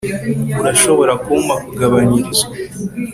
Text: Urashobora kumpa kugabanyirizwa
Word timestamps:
Urashobora 0.61 1.13
kumpa 1.23 1.53
kugabanyirizwa 1.65 2.45